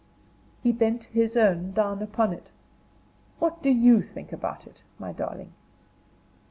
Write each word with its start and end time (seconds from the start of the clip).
He 0.63 0.71
bent 0.71 1.03
his 1.13 1.37
own 1.37 1.73
down 1.73 2.01
upon 2.01 2.33
it. 2.33 2.49
"What 3.37 3.61
do 3.61 3.69
you 3.69 4.01
think 4.01 4.33
about 4.33 4.65
it, 4.65 4.81
my 4.97 5.13
darling?" 5.13 5.53